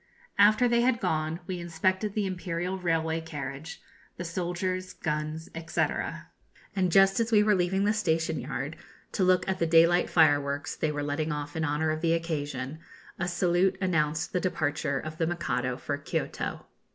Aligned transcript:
After 0.39 0.67
they 0.67 0.81
had 0.81 0.99
gone, 0.99 1.41
we 1.45 1.59
inspected 1.59 2.15
the 2.15 2.25
imperial 2.25 2.79
railway 2.79 3.21
carriage, 3.21 3.83
the 4.17 4.23
soldiers, 4.23 4.93
guns, 4.93 5.47
&c., 5.53 5.81
and 6.75 6.91
just 6.91 7.19
as 7.19 7.31
we 7.31 7.43
were 7.43 7.53
leaving 7.53 7.83
the 7.83 7.93
station 7.93 8.39
yard, 8.39 8.77
to 9.11 9.23
look 9.23 9.47
at 9.47 9.59
the 9.59 9.67
daylight 9.67 10.09
fireworks 10.09 10.75
they 10.75 10.91
were 10.91 11.03
letting 11.03 11.31
off 11.31 11.55
in 11.55 11.63
honour 11.63 11.91
of 11.91 12.01
the 12.01 12.13
occasion, 12.13 12.79
a 13.19 13.27
salute 13.27 13.77
announced 13.79 14.33
the 14.33 14.39
departure 14.39 14.99
of 14.99 15.19
the 15.19 15.27
Mikado 15.27 15.77
for 15.77 15.99
Kioto. 15.99 16.65